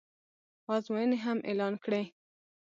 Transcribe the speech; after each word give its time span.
ازموینې 0.75 1.17
هم 1.25 1.37
اعلان 1.49 1.73
کړې 1.83 2.03